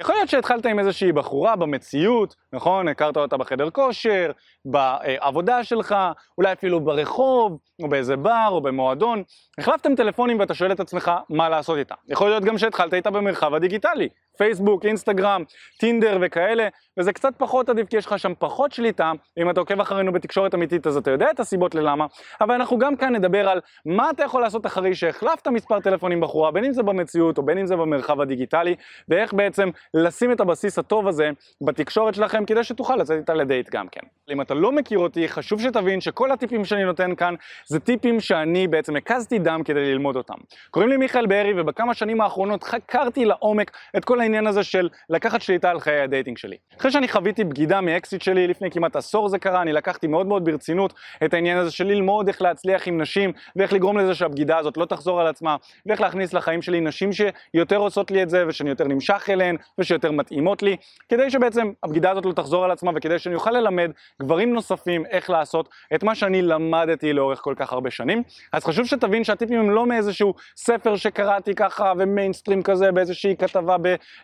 יכול 0.00 0.14
להיות 0.14 0.28
שהתחלת 0.28 0.66
עם 0.66 0.78
איזושהי 0.78 1.12
בחורה 1.12 1.56
במציאות, 1.56 2.34
נכון? 2.52 2.88
הכרת 2.88 3.16
אותה 3.16 3.36
בחדר 3.36 3.70
כושר, 3.70 4.30
בעבודה 4.64 5.64
שלך, 5.64 5.96
אולי 6.38 6.52
אפילו 6.52 6.80
ברחוב, 6.80 7.58
או 7.82 7.88
באיזה 7.88 8.16
בר, 8.16 8.48
או 8.48 8.60
במועדון. 8.60 9.22
החלפתם 9.58 9.94
טלפונים 9.94 10.40
ואתה 10.40 10.54
שואל 10.54 10.72
את 10.72 10.80
עצמך 10.80 11.10
מה 11.28 11.48
לעשות 11.48 11.78
איתה. 11.78 11.94
יכול 12.08 12.28
להיות 12.28 12.44
גם 12.44 12.58
שהתחלת 12.58 12.94
איתה 12.94 13.10
במרחב 13.10 13.54
הדיגיטלי, 13.54 14.08
פייסבוק, 14.38 14.86
אינסטגרם, 14.86 15.42
טינדר 15.78 16.18
וכאלה, 16.20 16.68
וזה 16.98 17.12
קצת 17.12 17.32
פחות 17.38 17.68
עדיף 17.68 17.88
כי 17.88 17.96
יש 17.96 18.06
לך 18.06 18.18
שם 18.18 18.32
פחות 18.38 18.72
שליטה, 18.72 19.12
אם 19.38 19.50
אתה 19.50 19.60
עוקב 19.60 19.80
אחרינו 19.80 20.12
בתקשורת 20.12 20.54
אמיתית 20.54 20.86
אז 20.86 20.96
אתה 20.96 21.10
יודע 21.10 21.30
את 21.30 21.40
הסיבות 21.40 21.74
ללמה, 21.74 22.06
אבל 22.40 22.54
אנחנו 22.54 22.78
גם 22.78 22.96
כאן 22.96 23.14
נדבר 23.14 23.48
על 23.48 23.60
מה 23.86 24.10
אתה 24.10 24.24
יכול 24.24 24.42
לעשות 24.42 24.66
אחרי 24.66 24.94
שהחלפת 24.94 25.48
מספר 25.48 25.80
טלפונים 25.80 26.20
בחורה, 26.20 26.50
בין 26.50 26.64
אם 26.64 26.72
זה 26.72 26.82
במציאות 26.82 27.38
או 27.38 27.42
בין 27.42 27.58
אם 27.58 27.66
זה 27.66 27.76
במרחב 27.76 28.20
הדיגיטלי, 28.20 28.74
ואיך 29.08 29.34
בעצם 29.34 29.70
לשים 29.94 30.32
את 30.32 30.40
הבסיס 30.40 30.78
הטוב 30.78 31.08
הזה 31.08 31.30
בתקשורת 31.60 32.14
שלכם 32.14 32.44
כדי 32.44 32.64
שתוכל 32.64 32.96
לצאת 32.96 33.18
איתה 33.18 33.34
לדייט 33.34 33.70
גם 33.70 33.88
כן. 33.88 34.00
אם 34.32 34.40
אתה 34.40 34.54
לא 34.54 34.72
מכיר 34.72 34.98
אותי, 34.98 35.28
חשוב 35.28 35.60
שתבין 35.60 36.00
שכל 36.00 36.30
הטיפים 36.30 36.64
שאני 36.64 36.84
נותן 36.84 37.14
כאן 37.14 37.34
זה 37.66 37.80
טיפים 37.80 38.20
שאני 38.20 38.68
בעצם 38.68 38.96
הקזתי 38.96 39.38
דם 39.38 39.60
כדי 39.64 39.92
ללמוד 39.92 40.16
אותם. 40.16 40.34
קוראים 40.70 40.90
לי 40.90 40.96
מיכאל 40.96 41.26
בארי 41.26 41.60
ובכמה 41.60 41.94
שנים 41.94 42.20
האחרונות 42.20 42.64
חקרתי 42.64 43.24
לעומק 43.24 43.70
את 43.96 44.04
כל 44.04 44.20
העניין 44.24 44.46
הזה 44.46 44.62
של 44.62 44.88
לקחת 45.10 45.42
שליטה 45.42 45.70
על 45.70 45.80
חיי 45.80 46.00
הדייטינג 46.00 46.38
שלי. 46.38 46.56
אחרי 46.80 46.90
שאני 46.90 47.08
חוויתי 47.08 47.44
בגידה 47.44 47.80
מ 47.80 47.87
אקסית 47.87 48.22
שלי, 48.22 48.46
לפני 48.46 48.70
כמעט 48.70 48.96
עשור 48.96 49.28
זה 49.28 49.38
קרה, 49.38 49.62
אני 49.62 49.72
לקחתי 49.72 50.06
מאוד 50.06 50.26
מאוד 50.26 50.44
ברצינות 50.44 50.94
את 51.24 51.34
העניין 51.34 51.58
הזה 51.58 51.70
של 51.70 51.86
ללמוד 51.86 52.28
איך 52.28 52.42
להצליח 52.42 52.88
עם 52.88 53.00
נשים 53.00 53.32
ואיך 53.56 53.72
לגרום 53.72 53.98
לזה 53.98 54.14
שהבגידה 54.14 54.58
הזאת 54.58 54.76
לא 54.76 54.84
תחזור 54.84 55.20
על 55.20 55.26
עצמה 55.26 55.56
ואיך 55.86 56.00
להכניס 56.00 56.32
לחיים 56.32 56.62
שלי 56.62 56.80
נשים 56.80 57.10
שיותר 57.12 57.76
עושות 57.76 58.10
לי 58.10 58.22
את 58.22 58.30
זה 58.30 58.44
ושאני 58.48 58.70
יותר 58.70 58.84
נמשך 58.84 59.26
אליהן 59.28 59.56
ושיותר 59.78 60.12
מתאימות 60.12 60.62
לי 60.62 60.76
כדי 61.08 61.30
שבעצם 61.30 61.72
הבגידה 61.82 62.10
הזאת 62.10 62.26
לא 62.26 62.32
תחזור 62.32 62.64
על 62.64 62.70
עצמה 62.70 62.90
וכדי 62.94 63.18
שאני 63.18 63.34
אוכל 63.34 63.50
ללמד 63.50 63.90
גברים 64.22 64.54
נוספים 64.54 65.06
איך 65.06 65.30
לעשות 65.30 65.68
את 65.94 66.02
מה 66.02 66.14
שאני 66.14 66.42
למדתי 66.42 67.12
לאורך 67.12 67.38
כל 67.38 67.54
כך 67.56 67.72
הרבה 67.72 67.90
שנים. 67.90 68.22
אז 68.52 68.64
חשוב 68.64 68.86
שתבין 68.86 69.24
שהטיפים 69.24 69.60
הם 69.60 69.70
לא 69.70 69.86
מאיזשהו 69.86 70.34
ספר 70.56 70.96
שקראתי 70.96 71.54
ככה 71.54 71.92
ומיינסטרים 71.98 72.62
כזה 72.62 72.92
באיזושהי 72.92 73.36
כתבה 73.36 73.76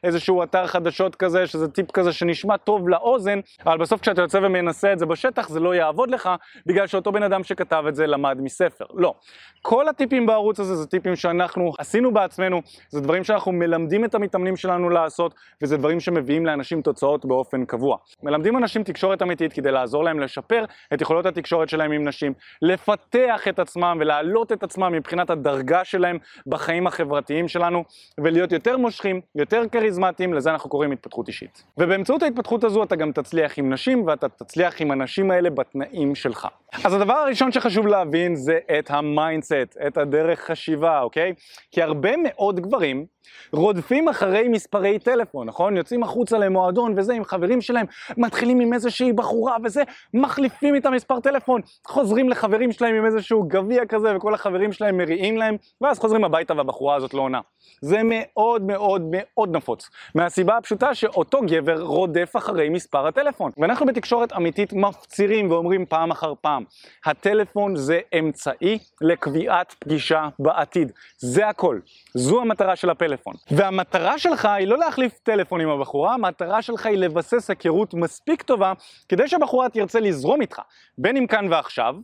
באיזשהו 0.03 0.43
אתר 0.43 0.67
חדשות 0.67 1.17
כזה 1.17 1.47
שזה 1.47 1.69
טיפ 1.69 1.91
כזה 1.91 2.13
שנשמע 2.13 2.57
טוב 2.57 2.89
לאוזן 2.89 3.41
אבל 3.67 3.79
בסוף 3.79 4.01
כשאתה 4.01 4.23
יוצא 4.23 4.39
ומנסה 4.43 4.93
את 4.93 4.99
זה 4.99 5.07
בשטח 5.07 5.49
זה 5.49 5.61
לא 5.61 5.75
יעבוד 5.75 6.11
לך 6.11 6.31
בגלל 6.67 6.87
שאותו 6.87 7.13
בן 7.13 7.23
אדם 7.23 7.45
שכתב 7.45 7.85
את 7.89 7.95
זה 7.95 8.07
למד 8.07 8.39
מספר. 8.41 8.85
לא. 8.95 9.15
כל 9.63 9.89
הטיפים 9.89 10.27
בערוץ 10.27 10.61
הזה 10.61 10.75
זה 10.75 10.87
טיפים 10.87 11.17
שאנחנו 11.17 11.73
עשינו 11.79 12.15
בעצמנו, 12.15 12.63
זה 12.89 13.01
דברים 13.01 13.25
שאנחנו 13.25 13.53
מלמדים 13.53 14.05
את 14.05 14.15
המתאמנים 14.15 14.57
שלנו 14.57 14.91
לעשות 14.91 15.35
וזה 15.63 15.77
דברים 15.77 16.01
שמביאים 16.01 16.47
לאנשים 16.47 16.83
תוצאות 16.83 17.25
באופן 17.25 17.65
קבוע. 17.65 17.97
מלמדים 18.23 18.57
אנשים 18.57 18.83
תקשורת 18.83 19.23
אמיתית 19.23 19.53
כדי 19.53 19.71
לעזור 19.73 20.05
להם 20.05 20.21
לשפר 20.21 20.65
את 20.95 21.01
יכולות 21.01 21.27
התקשורת 21.27 21.69
שלהם 21.69 21.93
עם 21.93 22.09
נשים, 22.09 22.33
לפתח 22.63 23.49
את 23.49 23.59
עצמם 23.59 23.97
ולהעלות 24.01 24.53
את 24.53 24.63
עצמם 24.63 24.93
מבחינת 24.93 25.31
הדרגה 25.31 25.85
שלהם 25.85 26.19
בחיים 26.47 26.87
החברתיים 26.87 27.49
שלנו 27.49 27.85
ולהיות 28.19 28.53
יותר 28.53 28.77
מושכים, 28.77 29.21
יותר 29.35 29.63
כריזמטיים, 29.81 30.35
לזה 30.35 30.51
אנחנו 30.51 30.71
קוראים 30.71 30.93
התפתחות 30.93 31.29
אישית. 31.29 31.63
ובאמצעות 31.79 32.23
ההתפתחות 32.23 32.65
הזו 32.65 32.83
אתה 32.83 32.97
גם 32.97 33.13
תצליח 33.13 33.59
עם 33.59 33.73
נשים 33.73 34.07
ואתה 34.07 34.29
תצליח 34.29 34.81
עם 34.81 34.91
הנשים 34.91 35.31
האלה 35.31 35.51
בתנאים 35.51 36.15
שלך. 36.15 36.49
אז 36.85 36.95
הדבר 36.95 37.13
הראשון 37.13 37.53
שחשוב 37.53 37.87
להבין 37.87 38.35
זה 38.35 38.59
את 38.79 38.91
ה 38.91 39.00
mindset, 39.00 39.77
את 39.87 39.99
הדרך 39.99 40.41
חשיבה, 40.41 41.01
אוקיי? 41.01 41.35
כי 41.71 41.83
הרבה 41.83 42.11
מאוד 42.23 42.61
גברים 42.61 43.07
רודפים 43.53 44.09
אחרי 44.09 44.49
מספרי 44.49 44.99
טלפון, 44.99 45.47
נכון? 45.47 45.77
יוצאים 45.77 46.03
החוצה 46.03 46.39
למועדון 46.39 46.95
וזה 46.99 47.13
עם 47.13 47.25
חברים 47.25 47.61
שלהם, 47.61 47.87
מתחילים 48.17 48.61
עם 48.61 48.73
איזושהי 48.73 49.13
בחורה 49.13 49.57
וזה, 49.65 49.83
מחליפים 50.15 50.75
איתה 50.75 50.91
מספר 50.91 51.21
טלפון, 51.21 51.61
חוזרים 51.87 52.29
לחברים 52.29 52.73
שלהם 52.73 52.95
עם 52.95 53.07
איזשהו 53.07 53.43
גביע 53.49 53.87
כזה 53.87 54.17
וכל 54.17 54.35
החברים 54.35 54.73
שלהם 54.73 54.97
מריעים 54.97 55.37
להם, 55.37 55.57
ואז 55.81 55.99
חוזרים 55.99 56.25
הביתה 56.25 56.55
והבחורה 56.57 56.97
הזאת 56.97 57.15
לא 57.15 57.23
עונה. 57.23 57.41
זה 57.81 58.01
מאוד 58.05 58.63
מאוד 58.63 59.03
מאוד 59.11 59.57
נפוץ, 59.57 59.91
מהסיבה 60.15 60.57
הפשוטה 60.57 60.95
שאותו 60.95 61.41
גבר 61.47 61.83
רודף 61.83 62.33
אחרי 62.37 62.69
מספר 62.69 63.07
הטלפון. 63.07 63.51
ואנחנו 63.59 63.87
בתקשורת 63.87 64.33
אמיתית 64.33 64.73
מפצירים 64.73 65.51
ואומרים 65.51 65.87
פעם 65.87 66.11
אחר 66.11 66.33
פעם, 66.41 66.65
הטלפון 67.05 67.77
זה 67.77 68.01
אמצעי 68.19 68.79
לקביעת 69.01 69.75
פגישה 69.79 70.29
בעתיד. 70.39 70.93
זה 71.19 71.49
הכל. 71.49 71.79
זו 72.15 72.41
המטרה 72.41 72.77
של 72.77 72.91
הפלאפון. 72.91 73.10
והמטרה 73.51 74.19
שלך 74.19 74.45
היא 74.45 74.67
לא 74.67 74.79
להחליף 74.79 75.19
טלפון 75.23 75.61
עם 75.61 75.69
הבחורה, 75.69 76.15
המטרה 76.15 76.63
שלך 76.63 76.87
היא 76.87 76.99
לבסס 76.99 77.51
היכרות 77.51 77.95
מספיק 77.95 78.43
טובה 78.43 78.73
כדי 79.09 79.29
שהבחורה 79.29 79.69
תרצה 79.69 80.01
לזרום 80.01 80.41
איתך, 80.41 80.61
בין 80.99 81.17
אם 81.17 81.27
כאן 81.27 81.53
ועכשיו, 81.53 81.95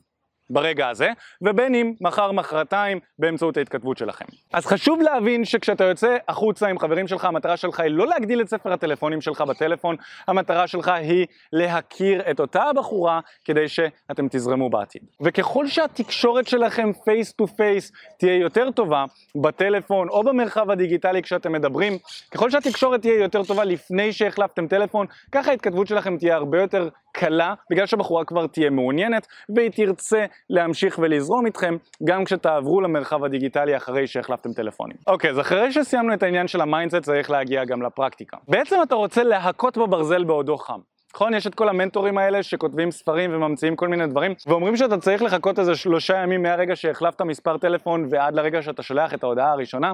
ברגע 0.50 0.88
הזה, 0.88 1.10
ובין 1.42 1.74
אם 1.74 1.92
מחר 2.00 2.32
מחרתיים 2.32 3.00
באמצעות 3.18 3.56
ההתכתבות 3.56 3.98
שלכם. 3.98 4.24
אז 4.52 4.66
חשוב 4.66 5.00
להבין 5.02 5.44
שכשאתה 5.44 5.84
יוצא 5.84 6.16
החוצה 6.28 6.68
עם 6.68 6.78
חברים 6.78 7.08
שלך, 7.08 7.24
המטרה 7.24 7.56
שלך 7.56 7.80
היא 7.80 7.90
לא 7.90 8.06
להגדיל 8.06 8.40
את 8.40 8.48
ספר 8.48 8.72
הטלפונים 8.72 9.20
שלך 9.20 9.40
בטלפון, 9.40 9.96
המטרה 10.26 10.66
שלך 10.66 10.88
היא 10.88 11.26
להכיר 11.52 12.30
את 12.30 12.40
אותה 12.40 12.62
הבחורה 12.62 13.20
כדי 13.44 13.68
שאתם 13.68 14.28
תזרמו 14.30 14.70
בעתיד. 14.70 15.02
וככל 15.20 15.66
שהתקשורת 15.66 16.46
שלכם 16.46 16.92
face 17.04 17.32
to 17.32 17.46
face 17.46 17.92
תהיה 18.18 18.34
יותר 18.34 18.70
טובה 18.70 19.04
בטלפון 19.42 20.08
או 20.08 20.22
במרחב 20.22 20.70
הדיגיטלי 20.70 21.22
כשאתם 21.22 21.52
מדברים, 21.52 21.98
ככל 22.30 22.50
שהתקשורת 22.50 23.00
תהיה 23.00 23.20
יותר 23.22 23.44
טובה 23.44 23.64
לפני 23.64 24.12
שהחלפתם 24.12 24.68
טלפון, 24.68 25.06
ככה 25.32 25.50
ההתכתבות 25.50 25.86
שלכם 25.86 26.16
תהיה 26.18 26.34
הרבה 26.34 26.60
יותר 26.60 26.88
קלה, 27.12 27.54
בגלל 27.70 27.86
שהבחורה 27.86 28.24
כבר 28.24 28.46
תהיה 28.46 28.70
מעוניינת 28.70 29.26
והיא 29.56 29.70
תרצה 29.70 30.24
להמשיך 30.50 30.98
ולזרום 31.02 31.46
איתכם 31.46 31.76
גם 32.04 32.24
כשתעברו 32.24 32.80
למרחב 32.80 33.24
הדיגיטלי 33.24 33.76
אחרי 33.76 34.06
שהחלפתם 34.06 34.52
טלפונים. 34.52 34.96
אוקיי, 35.06 35.30
אז 35.30 35.40
אחרי 35.40 35.72
שסיימנו 35.72 36.14
את 36.14 36.22
העניין 36.22 36.48
של 36.48 36.60
ה 36.60 36.65
mindset 36.65 37.02
צריך 37.02 37.30
להגיע 37.30 37.64
גם 37.64 37.82
לפרקטיקה. 37.82 38.36
בעצם 38.48 38.76
אתה 38.82 38.94
רוצה 38.94 39.22
להכות 39.22 39.78
בברזל 39.78 40.24
בעודו 40.24 40.56
חם. 40.56 40.78
נכון? 41.16 41.34
יש 41.34 41.46
את 41.46 41.54
כל 41.54 41.68
המנטורים 41.68 42.18
האלה 42.18 42.42
שכותבים 42.42 42.90
ספרים 42.90 43.30
וממציאים 43.34 43.76
כל 43.76 43.88
מיני 43.88 44.06
דברים 44.06 44.34
ואומרים 44.46 44.76
שאתה 44.76 44.98
צריך 44.98 45.22
לחכות 45.22 45.58
איזה 45.58 45.74
שלושה 45.74 46.16
ימים 46.16 46.42
מהרגע 46.42 46.76
שהחלפת 46.76 47.22
מספר 47.22 47.58
טלפון 47.58 48.06
ועד 48.10 48.34
לרגע 48.34 48.62
שאתה 48.62 48.82
שולח 48.82 49.14
את 49.14 49.22
ההודעה 49.22 49.52
הראשונה 49.52 49.92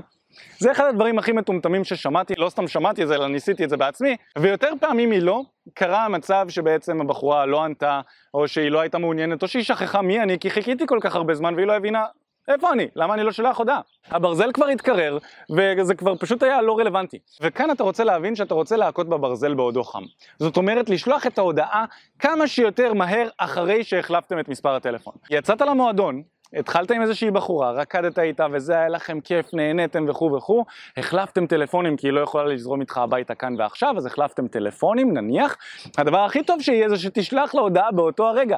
זה 0.59 0.73
אחד 0.73 0.85
הדברים 0.89 1.19
הכי 1.19 1.33
מטומטמים 1.33 1.85
ששמעתי, 1.85 2.35
לא 2.39 2.49
סתם 2.49 2.69
שמעתי 2.69 3.03
את 3.03 3.09
זה 3.09 3.15
אלא 3.15 3.29
ניסיתי 3.29 3.65
את 3.65 3.71
זה 3.71 3.77
בעצמי 3.77 4.17
ויותר 4.39 4.71
פעמים 4.81 5.11
מלא 5.11 5.43
קרה 5.75 6.05
המצב 6.05 6.47
שבעצם 6.49 7.01
הבחורה 7.01 7.47
לא 7.47 7.65
ענתה 7.65 8.01
או 8.35 8.49
שהיא 8.49 8.71
לא 8.71 8.81
הייתה 8.81 8.99
מעוניינת 8.99 9.43
או 9.43 9.49
שהיא 9.49 9.63
שכחה 9.63 10.03
מי 10.03 10.21
אני 10.21 10.39
כי 10.39 10.51
חיכיתי 10.51 10.87
כל 10.87 10.99
כך 11.01 11.15
הרבה 11.15 11.35
זמן 11.35 11.55
והיא 11.55 11.67
לא 11.67 11.73
הבינה 11.73 12.05
איפה 12.49 12.73
אני? 12.73 12.89
למה 12.97 13.15
אני 13.15 13.23
לא 13.23 13.33
שולח 13.33 13.59
הודעה? 13.59 13.81
הברזל 14.11 14.53
כבר 14.53 14.67
התקרר, 14.67 15.19
וזה 15.51 15.95
כבר 15.95 16.17
פשוט 16.17 16.43
היה 16.43 16.63
לא 16.63 16.79
רלוונטי. 16.79 17.19
וכאן 17.41 17.71
אתה 17.71 17.83
רוצה 17.83 18.05
להבין 18.05 18.37
שאתה 18.37 18.55
רוצה 18.55 18.77
להכות 18.77 19.09
בברזל 19.09 19.55
בעודו 19.55 19.85
חם. 19.85 20.03
זאת 20.39 20.57
אומרת, 20.57 20.91
לשלוח 20.91 21.27
את 21.27 21.39
ההודעה 21.39 21.85
כמה 22.19 22.47
שיותר 22.47 22.95
מהר 22.95 23.29
אחרי 23.39 23.85
שהחלפתם 23.85 24.39
את 24.39 24.49
מספר 24.49 24.75
הטלפון. 24.75 25.15
יצאת 25.31 25.61
למועדון, 25.61 26.23
התחלת 26.59 26.91
עם 26.91 27.03
איזושהי 27.03 27.31
בחורה, 27.31 27.71
רקדת 27.71 28.19
איתה 28.19 28.47
וזה 28.53 28.73
היה 28.73 28.89
לכם 28.89 29.21
כיף, 29.21 29.55
נהניתם 29.55 30.05
וכו' 30.09 30.33
וכו', 30.37 30.65
החלפתם 30.97 31.47
טלפונים 31.47 31.97
כי 31.97 32.07
היא 32.07 32.13
לא 32.13 32.21
יכולה 32.21 32.45
לזרום 32.45 32.81
איתך 32.81 32.99
הביתה 32.99 33.35
כאן 33.35 33.55
ועכשיו, 33.59 33.95
אז 33.97 34.07
החלפתם 34.07 34.49
טלפונים 34.49 35.15
נניח, 35.15 35.57
הדבר 35.99 36.19
הכי 36.19 36.43
טוב 36.43 36.63
שיהיה 36.63 36.89
זה 36.89 36.97
שתשלח 36.97 37.55
לה 37.55 37.61
הודעה 37.61 37.93
באותו 37.93 38.29
הרגע. 38.29 38.57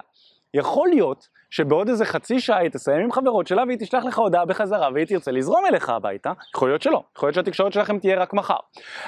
יכול 0.55 0.89
להיות 0.89 1.29
שבעוד 1.51 1.89
איזה 1.89 2.05
חצי 2.05 2.41
שעה 2.41 2.59
היא 2.59 2.71
תסיים 2.71 3.01
עם 3.01 3.13
חברות 3.13 3.47
שלה 3.47 3.63
והיא 3.67 3.79
תשלח 3.81 4.05
לך 4.05 4.19
הודעה 4.19 4.45
בחזרה 4.45 4.89
והיא 4.95 5.07
תרצה 5.07 5.31
לזרום 5.31 5.67
אליך 5.67 5.89
הביתה, 5.89 6.33
יכול 6.55 6.69
להיות 6.69 6.83
שלא, 6.83 7.03
יכול 7.17 7.27
להיות 7.27 7.35
שהתקשורת 7.35 7.73
שלכם 7.73 7.99
תהיה 7.99 8.21
רק 8.21 8.33
מחר. 8.33 8.57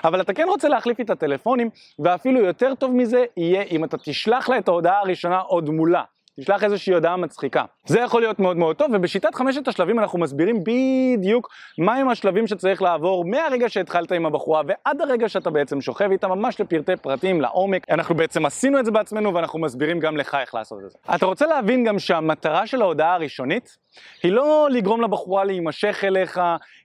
אבל 0.05 0.21
אתה 0.21 0.35
כן 0.35 0.47
רוצה 0.49 0.69
להחליף 0.69 1.01
את 1.01 1.11
הטלפונים, 1.11 1.71
ואפילו 1.99 2.41
יותר 2.41 2.75
טוב 2.75 2.93
מזה 2.93 3.25
יהיה 3.37 3.63
אם 3.63 3.85
אתה 3.85 3.97
תשלח 3.99 4.49
לה 4.49 4.59
את 4.59 4.69
ההודעה 4.69 4.99
הראשונה 4.99 5.39
עוד 5.39 5.71
מולה. 5.71 6.03
תשלח 6.41 6.65
איזושהי 6.65 6.95
הודעה 6.95 7.17
מצחיקה. 7.17 7.65
זה 7.87 8.01
יכול 8.01 8.21
להיות 8.21 8.39
מאוד 8.39 8.57
מאוד 8.57 8.77
טוב, 8.77 8.91
ובשיטת 8.93 9.35
חמשת 9.35 9.69
השלבים 9.69 9.99
אנחנו 9.99 10.19
מסבירים 10.19 10.57
בדיוק 10.65 11.51
מהם 11.79 12.09
השלבים 12.09 12.47
שצריך 12.47 12.83
לעבור 12.83 13.25
מהרגע 13.25 13.69
שהתחלת 13.69 14.13
עם 14.13 14.27
הבחורה 14.27 14.63
ועד 14.67 15.01
הרגע 15.01 15.29
שאתה 15.29 15.51
בעצם 15.51 15.81
שוכב 15.81 16.11
איתה, 16.11 16.29
ממש 16.29 16.61
לפרטי 16.61 16.97
פרטים, 16.97 17.41
לעומק. 17.41 17.91
אנחנו 17.91 18.15
בעצם 18.15 18.47
עשינו 18.47 18.79
את 18.79 18.85
זה 18.85 18.91
בעצמנו 18.91 19.35
ואנחנו 19.35 19.59
מסבירים 19.59 20.01
גם 20.01 20.17
לך 20.17 20.37
איך 20.41 20.55
לעשות 20.55 20.79
את 20.85 20.91
זה. 20.91 20.99
אתה 21.15 21.27
רוצה 21.27 21.47
להבין 21.47 21.85
גם 21.85 21.99
שהמטרה 21.99 22.67
של 22.67 22.83
ההודעה 22.83 23.15
הראשונית 23.15 23.77
היא 24.23 24.33
לא 24.33 24.69
לגרום 24.71 25.01
לבחורה 25.01 25.45
להימשך 25.45 26.05
אליך, 26.05 26.41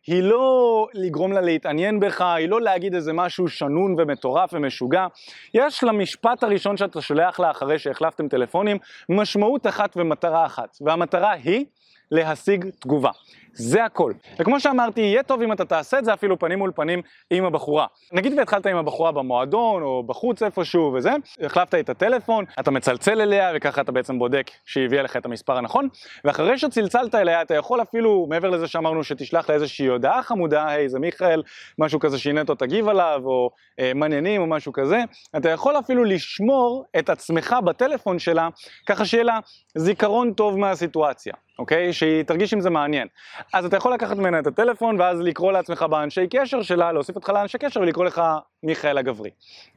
היא 0.08 0.24
לא 0.24 0.88
לגרום 0.94 1.32
לה 1.32 1.42
להתעניין 1.42 2.00
בך, 2.00 2.22
היא 2.22 2.50
לא 2.50 2.62
להגיד 2.62 2.96
איזה 2.96 3.14
משהו 3.14 3.48
שנון 3.48 3.96
ומטורף 3.98 4.50
ומשוגע. 4.54 5.08
יש 5.54 5.84
למשפט 5.84 6.44
הראשון 6.44 6.78
שאתה 6.78 7.02
שולח 7.02 7.40
לה 7.40 7.52
אחרי 7.52 7.80
שהחלפתם 7.80 8.28
טלפונים 8.28 8.78
משמעות 9.10 9.41
אחת 9.68 9.98
ומטרה 9.98 10.46
אחת, 10.46 10.78
והמטרה 10.82 11.32
היא 11.32 11.66
להשיג 12.12 12.66
תגובה. 12.80 13.12
זה 13.54 13.86
הכל. 13.86 14.14
וכמו 14.40 14.60
שאמרתי, 14.60 15.02
יהיה 15.02 15.24
טוב 15.24 15.42
אם 15.42 15.52
אתה 15.52 15.66
תעשה 15.66 16.00
את 16.00 16.06
זה 16.06 16.14
אפילו 16.14 16.40
פנים 16.40 16.60
מול 16.60 16.72
פנים 16.76 17.02
עם 17.30 17.46
הבחורה. 17.46 17.86
נגיד 18.12 18.34
והתחלת 18.38 18.66
עם 18.66 18.78
הבחורה 18.78 19.12
במועדון 19.12 19.84
או 19.84 20.04
בחוץ 20.04 20.44
איפשהו 20.44 20.94
וזה, 20.94 21.12
החלפת 21.42 21.76
את 21.76 21.90
הטלפון, 21.90 22.46
אתה 22.60 22.72
מצלצל 22.72 23.22
אליה 23.22 23.52
וככה 23.56 23.82
אתה 23.82 23.92
בעצם 23.92 24.20
בודק 24.20 24.52
שהיא 24.66 24.86
הביאה 24.86 25.04
לך 25.04 25.18
את 25.18 25.26
המספר 25.26 25.58
הנכון, 25.58 25.88
ואחרי 26.26 26.58
שצלצלת 26.58 27.16
אליה 27.16 27.42
אתה 27.42 27.56
יכול 27.56 27.82
אפילו, 27.82 28.28
מעבר 28.30 28.50
לזה 28.50 28.68
שאמרנו 28.68 29.04
שתשלח 29.04 29.50
לה 29.50 29.56
איזושהי 29.56 29.88
הודעה 29.88 30.24
חמודה, 30.24 30.68
היי 30.68 30.90
זה 30.90 31.00
מיכאל, 31.00 31.44
משהו 31.80 32.00
כזה 32.00 32.20
שנטו 32.20 32.56
תגיב 32.56 32.88
עליו, 32.88 33.22
או 33.26 33.50
אה, 33.80 33.92
מעניינים 33.96 34.42
או 34.42 34.48
משהו 34.48 34.74
כזה, 34.74 35.00
אתה 35.38 35.50
יכול 35.50 35.80
אפילו 35.80 36.04
לשמור 36.04 36.86
את 37.00 37.10
עצמך 37.10 37.56
בטלפון 37.66 38.20
שלה, 38.20 38.50
ככה 38.86 39.06
שיהיה 39.06 39.24
לה 39.24 39.40
זיכרון 39.76 40.34
טוב 40.34 40.60
מהסיטואציה. 40.60 41.34
אוקיי? 41.60 41.94
שהיא 41.94 42.24
תרגיש 42.24 42.54
אם 42.54 42.62
זה 42.62 42.70
מעניין. 42.70 43.08
אז 43.54 43.66
אתה 43.66 43.78
יכול 43.78 43.94
לקחת 43.94 44.18
ממנה 44.18 44.40
את 44.40 44.48
הטלפון 44.48 45.02
ואז 45.02 45.22
לקרוא 45.22 45.52
לעצמך 45.52 45.84
באנשי 45.84 46.28
קשר 46.28 46.62
שלה, 46.62 46.92
להוסיף 46.92 47.16
אותך 47.16 47.30
לאנשי 47.30 47.58
קשר 47.58 47.80
ולקרוא 47.80 48.06
לך 48.06 48.22
מיכאל 48.64 48.98
הגברי, 48.98 49.30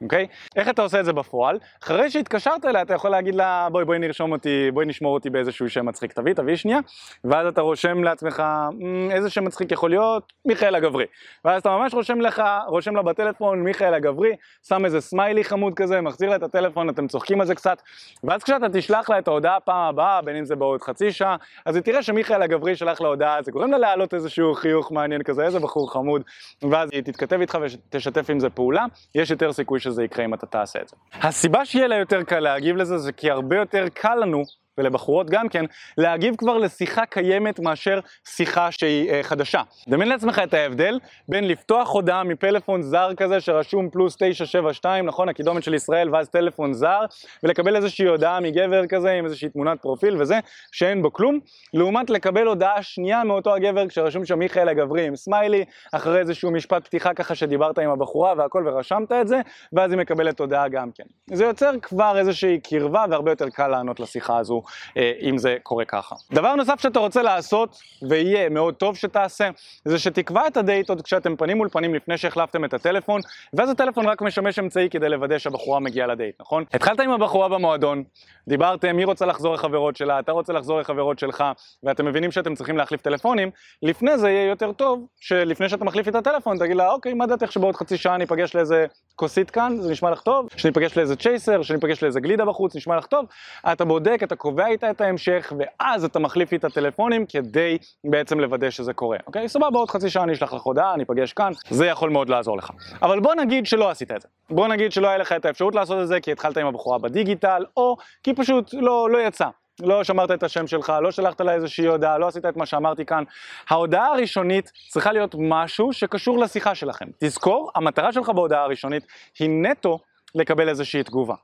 אוקיי? 0.02 0.26
איך 0.56 0.68
אתה 0.68 0.82
עושה 0.82 1.00
את 1.00 1.04
זה 1.04 1.12
בפועל? 1.12 1.58
אחרי 1.82 2.10
שהתקשרת 2.10 2.64
אליה 2.64 2.82
אתה 2.82 2.94
יכול 2.94 3.10
להגיד 3.10 3.34
לה 3.34 3.68
בואי 3.72 3.84
בואי 3.84 3.98
נרשום 3.98 4.32
אותי, 4.32 4.70
בואי 4.70 4.86
נשמור 4.86 5.14
אותי 5.14 5.30
באיזשהו 5.30 5.70
שם 5.70 5.86
מצחיק, 5.86 6.12
תביא, 6.12 6.32
תביא 6.32 6.56
שנייה, 6.56 6.78
ואז 7.24 7.46
אתה 7.46 7.60
רושם 7.60 8.04
לעצמך 8.04 8.42
אמ, 8.82 9.10
איזה 9.10 9.30
שם 9.30 9.44
מצחיק 9.44 9.72
יכול 9.72 9.90
להיות, 9.90 10.32
מיכאל 10.44 10.74
הגברי. 10.74 11.04
ואז 11.44 11.60
אתה 11.60 11.70
ממש 11.70 11.94
רושם 11.94 12.20
לך, 12.20 12.42
רושם 12.66 12.96
לה 12.96 13.02
בטלפון 13.02 13.62
מיכאל 13.62 13.94
הגברי, 13.94 14.32
שם 14.68 14.84
איזה 14.84 15.00
סמיילי 15.00 15.44
חמוד 15.44 15.74
כזה, 15.74 16.00
מחזיר 16.00 16.30
לה 16.30 16.36
את 16.36 16.42
הטלפון, 16.42 16.88
אתם 16.88 17.08
צוחקים 17.08 17.40
על 17.40 17.46
זה 17.46 17.54
קצת, 17.54 17.82
ואז 18.24 18.42
כשאתה 18.42 18.66
תשלח 18.72 19.10
לה 19.10 19.18
את 19.18 19.28
ההודעה 19.28 19.60
פעם 19.60 19.88
הבאה, 19.88 20.22
בין 20.22 20.36
אם 20.36 20.44
זה 20.44 20.56
בעוד 20.56 20.82
חצי 20.82 21.12
שעה, 21.12 21.36
אז 21.66 21.76
היא 21.76 21.82
תראה 21.82 22.02
שמיכאל 22.02 22.42
הגברי 22.42 22.76
שלח 22.76 23.00
לה 23.00 23.08
הודעה, 23.08 23.42
זה 23.42 23.50
גורם 23.50 23.70
לה 23.70 23.78
להעלות 23.78 24.14
איזשהו 24.14 24.54
חיוך 24.54 24.92
מעניין 24.92 25.22
כזה, 25.22 25.44
איזה 25.44 25.58
בחור 25.58 25.92
חמוד, 25.92 26.22
ואז 26.70 26.88
היא 26.92 27.02
תתכתב 27.02 27.40
איתך 27.40 27.58
ותשתף 27.62 28.30
עם 28.30 28.40
זה 28.40 28.50
פעולה, 28.50 28.73
יש 29.14 29.30
יותר 29.30 29.52
סיכוי 29.52 29.80
שזה 29.80 30.04
יקרה 30.04 30.24
אם 30.24 30.34
אתה 30.34 30.46
תעשה 30.46 30.78
את 30.82 30.88
זה. 30.88 30.96
הסיבה 31.22 31.64
שיהיה 31.64 31.86
לה 31.86 31.96
יותר 31.96 32.22
קל 32.22 32.40
להגיב 32.40 32.76
לזה 32.76 32.98
זה 32.98 33.12
כי 33.12 33.30
הרבה 33.30 33.56
יותר 33.56 33.84
קל 33.94 34.14
לנו 34.14 34.42
ולבחורות 34.78 35.30
גם 35.30 35.48
כן, 35.48 35.64
להגיב 35.98 36.36
כבר 36.36 36.58
לשיחה 36.58 37.06
קיימת 37.06 37.60
מאשר 37.60 38.00
שיחה 38.28 38.70
שהיא 38.70 39.10
אה, 39.10 39.22
חדשה. 39.22 39.62
דמיין 39.88 40.08
לעצמך 40.08 40.40
את 40.44 40.54
ההבדל 40.54 40.98
בין 41.28 41.48
לפתוח 41.48 41.90
הודעה 41.90 42.24
מפלאפון 42.24 42.82
זר 42.82 43.14
כזה 43.16 43.40
שרשום 43.40 43.90
פלוס 43.90 44.16
972, 44.16 45.06
נכון? 45.06 45.28
הקידומת 45.28 45.62
של 45.62 45.74
ישראל 45.74 46.14
ואז 46.14 46.28
טלפון 46.28 46.72
זר, 46.72 47.00
ולקבל 47.42 47.76
איזושהי 47.76 48.06
הודעה 48.06 48.40
מגבר 48.40 48.86
כזה 48.86 49.12
עם 49.12 49.24
איזושהי 49.24 49.48
תמונת 49.48 49.80
פרופיל 49.80 50.22
וזה, 50.22 50.38
שאין 50.72 51.02
בו 51.02 51.12
כלום, 51.12 51.38
לעומת 51.74 52.10
לקבל 52.10 52.46
הודעה 52.46 52.82
שנייה 52.82 53.24
מאותו 53.24 53.54
הגבר 53.54 53.88
כשרשום 53.88 54.24
שם 54.24 54.38
מיכאל 54.38 54.68
הגברי 54.68 55.06
עם 55.06 55.16
סמיילי, 55.16 55.64
אחרי 55.92 56.18
איזשהו 56.18 56.50
משפט 56.50 56.84
פתיחה 56.84 57.14
ככה 57.14 57.34
שדיברת 57.34 57.78
עם 57.78 57.90
הבחורה 57.90 58.34
והכל 58.36 58.64
ורשמת 58.66 59.12
את 59.12 59.28
זה, 59.28 59.40
ואז 59.72 59.90
היא 59.92 59.98
מקבלת 59.98 60.40
הודעה 60.40 60.68
גם 60.68 60.90
כן. 60.94 61.04
זה 61.36 61.44
יוצר 61.44 61.70
כבר 61.82 62.18
איזושהי 62.18 62.60
קרבה 62.60 63.04
והרבה 63.10 63.32
יותר 63.32 63.48
קל 63.48 63.68
לענות 63.68 64.00
לשיחה 64.00 64.38
הזו 64.38 64.62
אם 64.96 65.38
זה 65.38 65.56
קורה 65.62 65.84
ככה. 65.84 66.14
דבר 66.32 66.54
נוסף 66.54 66.80
שאתה 66.80 66.98
רוצה 66.98 67.22
לעשות, 67.22 67.78
ויהיה 68.08 68.48
מאוד 68.48 68.74
טוב 68.74 68.96
שתעשה, 68.96 69.50
זה 69.84 69.98
שתקבע 69.98 70.46
את 70.46 70.56
הדייט 70.56 70.88
עוד 70.88 71.02
כשאתם 71.02 71.36
פנים 71.36 71.56
מול 71.56 71.68
פנים 71.68 71.94
לפני 71.94 72.18
שהחלפתם 72.18 72.64
את 72.64 72.74
הטלפון, 72.74 73.20
ואז 73.54 73.70
הטלפון 73.70 74.06
רק 74.06 74.22
משמש 74.22 74.58
אמצעי 74.58 74.90
כדי 74.90 75.08
לוודא 75.08 75.38
שהבחורה 75.38 75.80
מגיעה 75.80 76.06
לדייט, 76.06 76.40
נכון? 76.40 76.64
התחלת 76.72 77.00
עם 77.00 77.10
הבחורה 77.10 77.48
במועדון, 77.48 78.04
דיברתם, 78.48 78.96
מי 78.96 79.04
רוצה 79.04 79.26
לחזור 79.26 79.54
לחברות 79.54 79.96
שלה, 79.96 80.18
אתה 80.18 80.32
רוצה 80.32 80.52
לחזור 80.52 80.80
לחברות 80.80 81.18
שלך, 81.18 81.44
ואתם 81.82 82.06
מבינים 82.06 82.32
שאתם 82.32 82.54
צריכים 82.54 82.76
להחליף 82.76 83.00
טלפונים, 83.02 83.50
לפני 83.82 84.18
זה 84.18 84.30
יהיה 84.30 84.48
יותר 84.48 84.72
טוב, 84.72 85.06
שלפני 85.20 85.68
שאתה 85.68 85.84
מחליף 85.84 86.08
את 86.08 86.14
הטלפון, 86.14 86.58
תגיד 86.58 86.76
לה, 86.76 86.90
אוקיי, 86.90 87.14
מה 87.14 87.26
דעתך 87.26 87.52
שבעוד 87.52 87.76
חצי 87.76 87.96
שעה 87.96 88.16
ניפגש 88.16 88.56
לאיזה 88.56 88.86
כוסית 89.16 89.50
כאן, 89.50 89.76
זה 89.80 89.90
נשמע 89.92 90.10
לך 90.10 90.20
טוב, 90.20 90.48
שניפגש 90.56 90.96
לאיזה 90.96 91.16
צ'ייסר, 91.16 91.62
שניפגש 91.62 92.02
לאיזה 92.02 92.20
גלידה 92.20 92.44
בחוץ, 92.44 92.76
נשמע 92.76 92.96
לך 92.96 93.06
טוב, 93.06 93.26
אתה 93.72 93.84
בודק, 93.84 94.20
אתה 94.22 94.36
קובע 94.36 94.53
איתה 94.60 94.90
את 94.90 95.00
ההמשך, 95.00 95.52
ואז 95.58 96.04
אתה 96.04 96.18
מחליף 96.18 96.52
איתה 96.52 96.70
טלפונים 96.70 97.26
כדי 97.26 97.78
בעצם 98.04 98.40
לוודא 98.40 98.70
שזה 98.70 98.92
קורה, 98.92 99.18
אוקיי? 99.26 99.48
סבבה, 99.48 99.70
בעוד 99.70 99.90
חצי 99.90 100.10
שעה 100.10 100.24
אני 100.24 100.32
אשלח 100.32 100.52
לך 100.52 100.62
הודעה, 100.62 100.96
ניפגש 100.96 101.32
כאן, 101.32 101.52
זה 101.70 101.86
יכול 101.86 102.10
מאוד 102.10 102.28
לעזור 102.28 102.56
לך. 102.56 102.70
אבל 103.02 103.20
בוא 103.20 103.34
נגיד 103.34 103.66
שלא 103.66 103.90
עשית 103.90 104.12
את 104.12 104.20
זה. 104.20 104.28
בוא 104.50 104.68
נגיד 104.68 104.92
שלא 104.92 105.08
היה 105.08 105.18
לך 105.18 105.32
את 105.32 105.44
האפשרות 105.44 105.74
לעשות 105.74 106.02
את 106.02 106.08
זה 106.08 106.20
כי 106.20 106.32
התחלת 106.32 106.56
עם 106.56 106.66
הבחורה 106.66 106.98
בדיגיטל, 106.98 107.64
או 107.76 107.96
כי 108.22 108.34
פשוט 108.34 108.74
לא, 108.74 109.10
לא 109.10 109.18
יצא. 109.18 109.46
לא 109.82 110.04
שמרת 110.04 110.30
את 110.30 110.42
השם 110.42 110.66
שלך, 110.66 110.92
לא 111.02 111.10
שלחת 111.10 111.40
לה 111.40 111.54
איזושהי 111.54 111.86
הודעה, 111.86 112.18
לא 112.18 112.26
עשית 112.26 112.46
את 112.46 112.56
מה 112.56 112.66
שאמרתי 112.66 113.04
כאן. 113.04 113.24
ההודעה 113.70 114.06
הראשונית 114.06 114.72
צריכה 114.88 115.12
להיות 115.12 115.34
משהו 115.38 115.92
שקשור 115.92 116.38
לשיחה 116.38 116.74
שלכם. 116.74 117.06
תזכור, 117.18 117.70
המטרה 117.74 118.12
שלך 118.12 118.28
בהודעה 118.28 118.62
הראשונית 118.62 119.06
היא 119.38 119.50
נטו 119.50 119.98
לקבל 120.34 120.68
איזושהי 120.68 121.02
תגובה. 121.02 121.34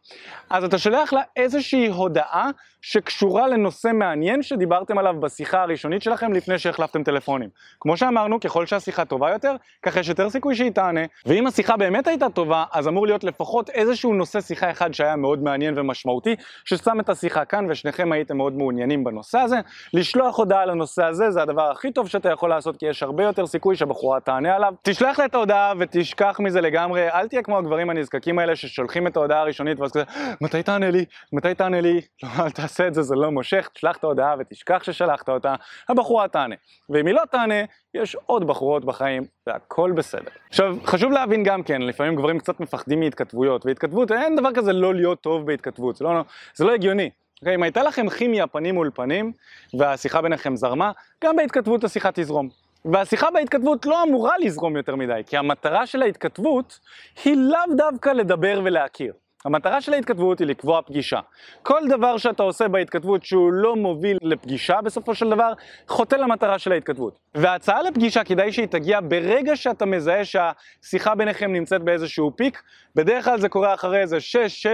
אז 0.51 0.65
אתה 0.65 0.79
שולח 0.79 1.12
לה 1.12 1.21
איזושהי 1.37 1.87
הודעה 1.87 2.51
שקשורה 2.82 3.49
לנושא 3.49 3.88
מעניין 3.94 4.43
שדיברתם 4.43 4.99
עליו 4.99 5.21
בשיחה 5.21 5.62
הראשונית 5.62 6.03
שלכם 6.03 6.32
לפני 6.32 6.59
שהחלפתם 6.59 7.03
טלפונים. 7.03 7.49
כמו 7.81 7.97
שאמרנו, 7.97 8.41
ככל 8.41 8.67
שהשיחה 8.67 9.05
טובה 9.05 9.31
יותר, 9.31 9.55
ככה 9.82 10.00
יש 10.00 10.09
יותר 10.09 10.31
סיכוי 10.31 10.55
שהיא 10.55 10.71
תענה, 10.71 11.00
ואם 11.27 11.47
השיחה 11.47 11.77
באמת 11.77 12.06
הייתה 12.06 12.27
טובה, 12.29 12.65
אז 12.73 12.88
אמור 12.88 13.06
להיות 13.06 13.25
לפחות 13.25 13.71
איזשהו 13.71 14.15
נושא 14.15 14.41
שיחה 14.41 14.71
אחד 14.71 14.94
שהיה 14.94 15.17
מאוד 15.17 15.43
מעניין 15.43 15.79
ומשמעותי, 15.79 16.37
ששם 16.65 17.00
את 17.00 17.09
השיחה 17.09 17.44
כאן 17.44 17.67
ושניכם 17.71 18.12
הייתם 18.12 18.37
מאוד 18.37 18.53
מעוניינים 18.53 19.05
בנושא 19.05 19.38
הזה. 19.38 19.56
לשלוח 19.94 20.38
הודעה 20.38 20.67
לנושא 20.67 21.05
הזה 21.05 21.31
זה 21.31 21.43
הדבר 21.43 21.71
הכי 21.71 21.93
טוב 21.93 22.09
שאתה 22.09 22.31
יכול 22.33 22.50
לעשות, 22.50 22.76
כי 22.76 22.87
יש 22.87 23.03
הרבה 23.03 23.25
יותר 23.25 23.47
סיכוי 23.47 23.76
שהבחורה 23.76 24.21
תענה 24.21 24.56
עליו. 24.56 24.75
תשלח 24.83 25.19
לה 25.19 25.25
את 25.25 25.35
ההודעה 25.35 25.73
ותשכח 25.79 26.37
מזה 26.41 26.61
לגמרי, 26.61 27.11
אל 27.11 27.29
תהיה 27.29 27.43
כמו 27.43 27.59
הגברים 27.59 27.91
הנזקקים 27.91 28.38
האלה 28.38 28.56
ששולחים 28.56 29.06
את 29.06 29.17
ההודעה 29.17 29.41
הראשונית 29.41 29.81
ואז 29.81 29.93
כזה, 29.93 30.05
מתי 30.41 30.62
תענה 30.62 30.91
לי? 30.91 31.05
מתי 31.33 31.55
תענה 31.55 31.81
לי? 31.81 32.00
לא, 32.23 32.29
אל 32.44 32.50
תעשה 32.50 32.69
את 32.81 32.94
זה, 32.94 33.02
זה 33.02 33.14
לא 33.14 33.31
מושך, 33.31 33.69
תשלח 33.72 33.96
את 33.96 34.05
ההודעה 34.05 34.34
ותשכח 34.38 34.82
ששלחת 34.82 35.28
אותה, 35.28 35.55
הבחורה 35.88 36.28
תענה. 36.28 36.55
ואם 36.90 37.06
היא 37.06 37.14
לא 37.14 37.22
תענה, 37.31 37.64
יש 37.94 38.17
עוד 38.26 38.46
בחורות 38.46 38.84
בחיים, 38.84 39.22
והכל 39.46 39.93
בסדר. 39.93 40.31
עכשיו, 40.49 40.76
חשוב 40.84 41.12
להבין 41.12 41.43
גם 41.43 41.62
כן, 41.62 41.82
לפעמים 41.82 42.17
גברים 42.17 42.38
קצת 42.38 42.61
מפחדים 42.61 43.00
מהתכתבויות, 43.00 43.67
והתכתבות, 43.67 44.12
אין 44.12 44.37
דבר 44.37 44.52
כזה 44.55 44.72
לא 44.72 44.94
להיות 44.94 45.20
טוב 45.20 45.46
בהתכתבות, 45.46 45.96
זה 45.96 46.05
לא, 46.05 46.11
זה 46.55 46.64
לא 46.64 46.72
הגיוני. 46.72 47.11
Okay, 47.14 47.40
אוקיי? 47.40 47.55
אם 47.55 47.62
הייתה 47.62 47.82
לכם 47.82 48.08
כימיה 48.08 48.46
פנים 48.46 48.75
מול 48.75 48.90
פנים, 48.94 49.32
והשיחה 49.78 50.23
ביניכם 50.23 50.56
זרמה, 50.56 50.93
גם 51.25 51.37
בהתכתבות 51.37 51.84
השיחה 51.84 52.11
תזרום. 52.14 52.49
והשיחה 52.84 53.31
בהתכתבות 53.31 53.87
לא 53.87 54.02
אמורה 54.02 54.38
לזרום 54.38 54.76
יותר 54.76 54.96
מדי, 54.96 55.20
כי 55.26 55.37
המטרה 55.37 55.87
של 55.87 56.02
ההתכתבות 56.02 56.81
היא 57.25 57.37
לאו 57.37 57.76
דווקא 57.76 58.11
לדבר 58.11 58.61
ולהכיר. 58.64 59.12
המטרה 59.44 59.81
של 59.81 59.92
ההתכתבות 59.92 60.38
היא 60.38 60.47
לקבוע 60.47 60.82
פגישה. 60.82 61.20
כל 61.62 61.80
דבר 61.88 62.18
שאתה 62.18 62.42
עושה 62.42 62.68
בהתכתבות 62.68 63.25
שהוא 63.25 63.52
לא 63.52 63.76
מוביל 63.76 64.18
לפגישה 64.23 64.80
בסופו 64.80 65.14
של 65.14 65.30
דבר, 65.30 65.52
חוטא 65.88 66.16
למטרה 66.16 66.59
של 66.59 66.73
ההתכתבות. 66.73 67.18
וההצעה 67.34 67.82
לפגישה 67.82 68.25
כדאי 68.25 68.52
שהיא 68.52 68.66
תגיע 68.66 69.00
ברגע 69.08 69.56
שאתה 69.56 69.87
מזהה 69.87 70.22
שהשיחה 70.25 71.14
ביניכם 71.14 71.52
נמצאת 71.52 71.82
באיזשהו 71.82 72.32
פיק, 72.37 72.62
בדרך 72.94 73.25
כלל 73.25 73.40
זה 73.40 73.49
קורה 73.49 73.75
אחרי 73.75 74.00
איזה 74.00 74.18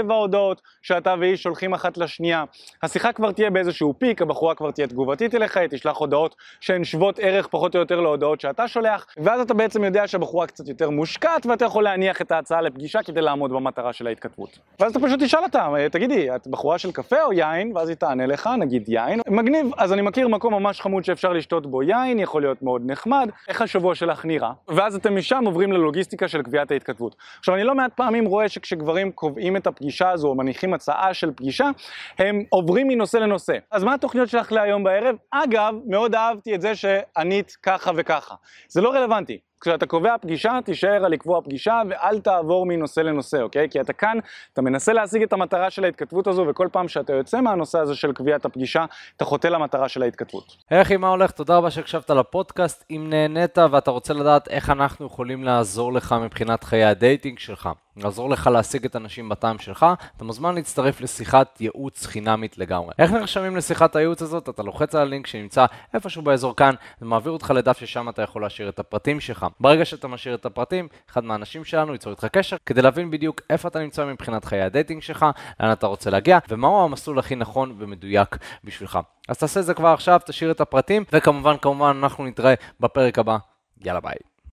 6-7 0.09 0.13
הודעות 0.13 0.63
שאתה 0.83 1.15
והיא 1.21 1.37
שולחים 1.37 1.75
אחת 1.75 1.99
לשנייה. 1.99 2.45
השיחה 2.83 3.13
כבר 3.13 3.33
תהיה 3.33 3.51
באיזשהו 3.51 3.95
פיק, 3.99 4.23
הבחורה 4.23 4.55
כבר 4.55 4.71
תהיה 4.71 4.87
תגובתית 4.87 5.35
אליך, 5.35 5.57
היא 5.57 5.69
תשלח 5.71 5.97
הודעות 5.97 6.35
שהן 6.61 6.85
שוות 6.85 7.19
ערך 7.19 7.47
פחות 7.47 7.75
או 7.75 7.81
יותר 7.81 8.01
להודעות 8.01 8.41
שאתה 8.41 8.69
שולח, 8.69 9.07
ואז 9.17 9.41
אתה 9.41 9.55
בעצם 9.55 9.85
יודע 9.85 10.09
שהבחורה 10.09 10.47
קצת 10.47 10.69
יותר 10.69 10.91
מושקעת 10.91 11.47
ואתה 11.47 11.65
יכול 11.65 11.85
להניח 11.85 12.23
את 12.23 12.33
ההצעה 12.33 12.61
לפגישה 12.61 13.03
כדי 13.03 13.21
לעמוד 13.21 13.51
במטרה 13.51 13.93
של 13.93 14.07
ההתכתבות. 14.07 14.59
ואז 14.81 14.91
אתה 14.91 15.07
פשוט 15.07 15.23
תשאל 15.23 15.43
אותה, 15.43 15.69
תגידי, 15.91 16.35
את 16.35 16.47
בחורה 16.47 16.79
של 16.79 16.93
קפה 16.93 17.23
או 17.23 17.33
יין? 17.33 17.73
ואז 17.77 17.89
היא 17.89 17.97
תענה 17.97 18.27
לך, 18.27 18.51
נגיד 18.59 18.89
יין. 18.89 19.21
מגניב, 19.29 19.67
אז 19.77 19.93
אני 19.93 20.03
מכיר 20.03 20.29
מקום 20.29 20.55
ממש 20.55 20.81
חמוד 20.81 21.05
שאפשר 21.05 21.33
לשתות 21.33 21.67
בו 21.67 21.83
יין, 21.83 22.19
יכול 22.19 22.46
להיות 22.47 22.63
מאוד 22.63 22.83
נחמד, 22.85 23.31
איך 23.49 23.63
השבוע 23.63 23.95
שלך 23.95 24.25
נראה? 24.25 24.53
ואז 24.69 24.95
אתם 24.95 25.17
משם 25.17 25.43
עוברים 25.47 25.73
ללוגיסטיקה 25.73 26.29
של 26.29 26.43
קביעת 26.43 26.71
ההתכתבות. 26.71 27.17
עכשיו, 27.39 27.55
אני 27.55 27.65
לא 27.65 27.75
מעט 27.75 27.93
פעמים 27.97 28.25
רואה 28.25 28.49
שכשגברים 28.49 29.13
קובעים 29.13 29.57
את 29.57 29.67
הפגישה 29.67 30.11
הזו, 30.11 30.29
או 30.29 30.35
מניחים 30.35 30.75
הצעה 30.75 31.15
של 31.15 31.31
פגישה, 31.37 31.71
הם 32.19 32.43
עוברים 32.51 32.89
מנושא 32.89 33.17
לנושא. 33.17 33.53
אז 33.71 33.85
מה 33.85 33.95
התוכניות 33.95 34.29
שלך 34.29 34.53
להיום 34.53 34.85
בערב? 34.85 35.17
אגב, 35.31 35.75
מאוד 35.87 36.15
אהבתי 36.15 36.55
את 36.55 36.61
זה 36.61 36.75
שענית 36.75 37.57
ככה 37.63 37.91
וככה. 37.97 38.35
זה 38.69 38.81
לא 38.81 38.91
רלוונטי. 38.91 39.46
כשאתה 39.61 39.87
קובע 39.87 40.19
פגישה, 40.19 40.59
תישאר 40.65 41.05
על 41.05 41.13
לקבוע 41.13 41.41
פגישה 41.43 41.83
ואל 41.89 42.21
תעבור 42.21 42.67
מנושא 42.67 43.01
לנושא, 43.01 43.43
אוקיי? 43.43 43.69
כי 43.71 43.81
אתה 43.81 43.93
כאן, 43.93 44.19
אתה 44.53 44.63
מנסה 44.63 44.93
להשיג 44.93 45.23
את 45.23 45.33
המטרה 45.33 45.71
של 45.71 45.85
ההתכתבות 45.85 46.27
הזו, 46.27 46.45
וכל 46.49 46.69
פעם 46.73 46.89
שאתה 46.89 47.13
יוצא 47.13 47.41
מהנושא 47.41 47.79
הזה 47.79 47.95
של 47.95 48.13
קביעת 48.13 48.45
הפגישה, 48.45 48.85
אתה 49.17 49.25
חוטא 49.25 49.49
למטרה 49.49 49.89
של 49.89 50.03
ההתכתבות. 50.03 50.57
היי 50.71 50.83
אחי, 50.83 50.97
מה 50.97 51.09
הולך? 51.09 51.31
תודה 51.31 51.57
רבה 51.57 51.71
שהקשבת 51.71 52.11
לפודקאסט. 52.11 52.85
אם 52.91 53.07
נהנית 53.11 53.59
ואתה 53.71 53.91
רוצה 53.91 54.15
לדעת 54.15 54.49
איך 54.49 54.71
אנחנו 54.71 55.07
יכולים 55.07 55.45
לעזור 55.45 55.93
לך 55.93 56.15
מבחינת 56.23 56.65
חיי 56.65 56.85
הדייטינג 56.85 57.39
שלך, 57.39 57.69
לעזור 57.97 58.31
לך 58.31 58.47
להשיג 58.47 58.85
את 58.85 58.97
הנשים 58.97 59.29
בטעם 59.29 59.59
שלך, 59.59 59.87
אתה 60.17 60.25
מוזמן 60.25 60.55
להצטרף 60.55 61.01
לשיחת 61.01 61.61
ייעוץ 61.61 62.07
חינמית 62.07 62.59
לגמרי. 62.59 62.93
איך 62.99 63.11
נרשמים 63.11 63.57
לשיחת 63.57 63.97
הייעוץ 63.97 64.23
הזאת? 64.23 64.49
אתה 64.49 64.63
לוחץ 64.63 64.95
על 64.95 65.01
הלינק 65.01 65.27
שנמצא 65.27 65.67
איפשהו 65.95 66.23
באזור 66.23 66.57
כאן, 66.57 66.75
זה 67.01 67.07
מעביר 67.07 67.33
אותך 67.33 67.53
לדף 67.57 67.79
ששם 67.79 68.09
אתה 68.09 68.23
יכול 68.23 68.43
להשאיר 68.43 68.69
את 68.69 68.79
הפרטים 68.79 69.21
שלך. 69.21 69.47
ברגע 69.61 69.85
שאתה 69.85 70.09
משאיר 70.09 70.35
את 70.35 70.47
הפרטים, 70.47 70.89
אחד 71.11 71.25
מהאנשים 71.25 71.65
שלנו 71.65 71.93
ייצור 71.93 72.13
איתך 72.13 72.25
קשר 72.25 72.57
כדי 72.67 72.83
להבין 72.83 73.11
בדיוק 73.11 73.41
איפה 73.51 73.69
אתה 73.69 73.79
נמצא 73.79 74.07
מבחינת 74.07 74.45
חיי 74.45 74.63
הדייטינג 74.63 75.03
שלך, 75.03 75.27
לאן 75.61 75.73
אתה 75.73 75.87
רוצה 75.87 76.11
להגיע, 76.11 76.39
ומהו 76.49 76.85
המסלול 76.85 77.19
הכי 77.19 77.35
נכון 77.35 77.75
ומדויק 77.79 78.37
בשבילך. 78.65 78.99
אז 79.29 79.39
תעשה 79.39 79.61
את 79.61 79.65
זה 79.65 79.75
כבר 79.75 79.89
עכשיו, 79.89 80.21
תשאיר 80.27 80.51
את 80.51 80.61
הפרטים, 80.61 81.05
וכמובן, 81.13 81.57
כמובן, 81.63 81.99
אנחנו 82.03 82.27
נתראה 82.27 82.55
בפרק 82.81 83.19
הבא. 83.19 83.37
יאללה 83.85 84.01
ביי. 84.01 84.36